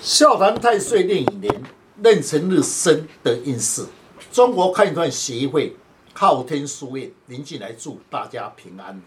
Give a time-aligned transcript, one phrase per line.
[0.00, 1.62] 笑谈太岁令乙年
[2.02, 3.84] 壬辰日生的运势。
[4.30, 5.74] 中国看段协会
[6.14, 9.02] 昊天书院林进来祝大家平安。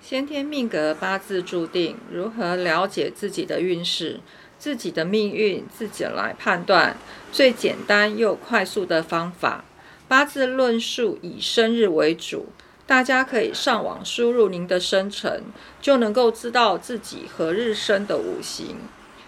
[0.00, 4.20] 先天命格八字注定，如何了解自己的运势、
[4.58, 6.96] 自己的命运，自己来判断。
[7.30, 9.64] 最简单又快速的方法，
[10.08, 12.46] 八字论述以生日为主。
[12.86, 15.44] 大家可以上网输入您的生辰，
[15.80, 18.76] 就能够知道自己何日生的五行。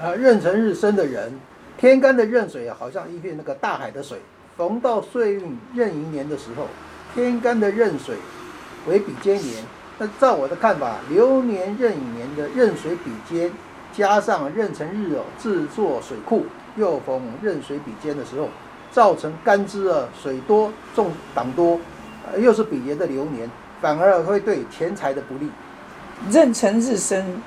[0.00, 1.32] 啊，壬辰日生的人，
[1.76, 4.18] 天干的壬水啊，好像一片那个大海的水。
[4.56, 6.66] 逢到岁运壬寅年的时候，
[7.14, 8.16] 天干的壬水
[8.86, 9.64] 为比肩年。
[9.98, 13.52] 那照我的看法，流年壬寅年的壬水比肩，
[13.92, 16.46] 加上壬辰日哦制作水库，
[16.76, 18.48] 又逢壬水比肩的时候，
[18.92, 21.80] 造成干支啊水多重挡多，
[22.32, 25.50] 呃又是比劫的流年，反而会对钱财的不利。
[26.30, 27.42] 壬辰日生。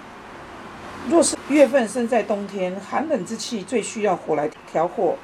[1.09, 5.15] 若是月份生在冬天，寒冷之气最需要火来调和。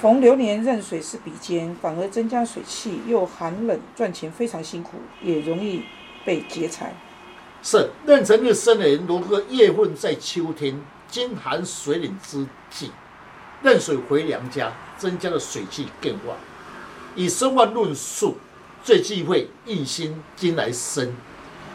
[0.00, 5.84] 逢流年壬水是比肩，反而增加水气，又寒冷，赚钱非常辛苦，也容易
[6.24, 6.94] 被劫财。
[7.62, 12.90] 是壬辰日生的人，如果月份在秋天，金寒水冷之际，
[13.62, 16.34] 壬水回娘家，增加了水气更旺。
[17.14, 18.38] 以生化论述，
[18.82, 21.12] 最忌讳印星金来生。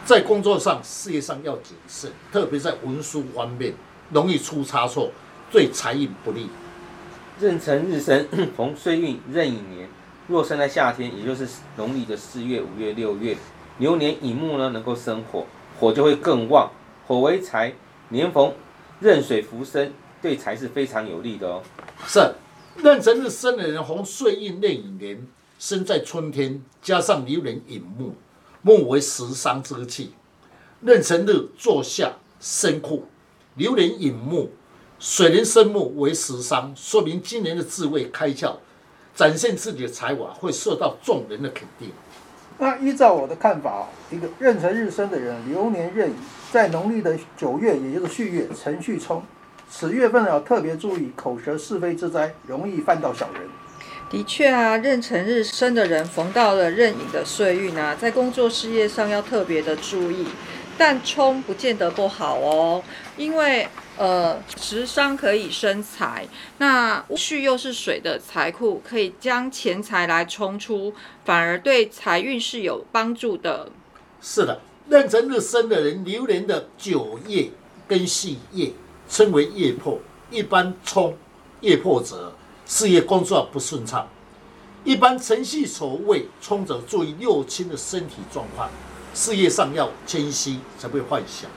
[0.08, 3.74] 在工作上、事业上要谨慎，特别在文书方面
[4.10, 5.10] 容易出差错，
[5.52, 6.48] 对财运不利。
[7.38, 9.86] 壬辰日生 逢岁运壬寅年，
[10.26, 13.36] 若生在夏天，也就是农历的四月、五月、六月，
[13.76, 15.44] 牛年乙木呢能够生火，
[15.78, 16.70] 火就会更旺，
[17.06, 17.74] 火为财，
[18.08, 18.54] 年逢
[19.00, 19.92] 壬水浮生，
[20.22, 21.62] 对财是非常有利的哦。
[22.06, 22.32] 是
[22.78, 28.14] 壬辰日生的人，逢岁运壬寅年，生在春天，加上流年乙木。
[28.68, 30.12] 木为食伤之气，
[30.82, 33.06] 壬辰日坐下生库，
[33.54, 34.50] 流年引木，
[34.98, 38.56] 水年生木为食伤，说明今年的智慧开窍，
[39.14, 41.88] 展现自己的才华会受到众人的肯定。
[42.58, 46.14] 那依照我的看法，一个壬辰日生的人，流年壬寅，
[46.52, 49.22] 在农历的九月，也就是戌月，辰戌冲，
[49.70, 53.48] 此月份要特别注意口舌是非之灾，容易犯到小人。
[54.10, 60.26] 的确啊，壬辰日生的人逢到了壬寅的岁运啊，在工作事业上要特别的注意，
[60.78, 62.82] 但冲不见得不好哦，
[63.18, 63.68] 因为
[63.98, 66.26] 呃食伤可以生财，
[66.56, 70.94] 那戊戌又是水的财库，可以将钱财来冲出，
[71.26, 73.70] 反而对财运是有帮助的。
[74.22, 77.50] 是的，壬辰日生的人，流年的九月
[77.86, 78.70] 跟细月
[79.06, 81.14] 称为月破，一般冲
[81.60, 82.32] 月破者。
[82.68, 84.06] 事业工作不顺畅，
[84.84, 88.68] 一般程序所谓冲着注意六亲的身体状况，
[89.14, 91.50] 事业上要谦虚才不会幻想。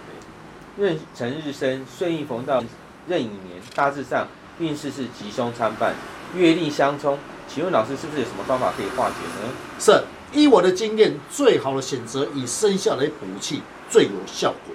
[0.78, 2.64] 壬辰日生，岁运逢到
[3.10, 4.26] 壬寅年，大致上
[4.58, 5.94] 运势是吉凶参半，
[6.34, 7.20] 月令相冲。
[7.46, 9.54] 请问老师是不是有什么方法可以化解呢？
[9.78, 10.02] 是，
[10.32, 14.74] 依我的经验，最好的选择以生肖来补气最有效果。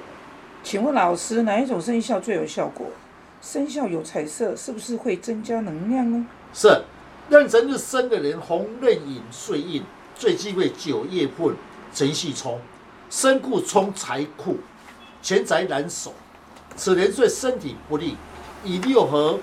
[0.62, 2.88] 请问老师，哪一种生肖最有效果？
[3.46, 6.26] 生肖有彩色，是不是会增加能量呢？
[6.52, 6.82] 是，
[7.28, 9.84] 壬辰日生的人，红壬寅岁印，
[10.16, 11.54] 最忌讳九月份
[11.94, 12.60] 辰戌冲，
[13.08, 14.56] 身库冲财库，
[15.22, 16.12] 钱财难守。
[16.74, 18.16] 此年对身体不利，
[18.64, 19.38] 以六合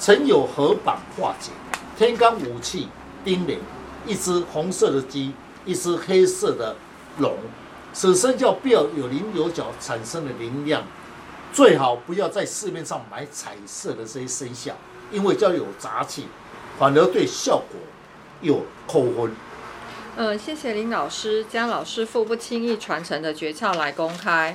[0.00, 1.52] 辰酉合绑化解。
[1.96, 2.88] 天干五气
[3.24, 3.60] 丁年，
[4.08, 5.32] 一只红色的鸡，
[5.64, 6.74] 一只黑色的
[7.18, 7.32] 龙，
[7.92, 10.82] 此生叫必要有棱有角产生的能量。
[11.56, 14.76] 最好不要在市面上买彩色的这些生肖，
[15.10, 16.26] 因为叫有杂气，
[16.78, 17.80] 反而对效果
[18.42, 19.34] 有扣分。
[20.18, 24.54] 嗯，谢谢林老师将老师傅不轻易传承的诀窍来公开，